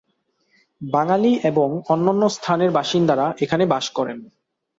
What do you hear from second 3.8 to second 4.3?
করেন।